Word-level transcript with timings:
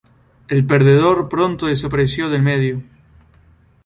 El 0.47 0.65
perdedor 0.65 1.29
pronto 1.29 1.67
desapareció 1.67 2.27
del 2.31 2.41
medio. 2.41 2.81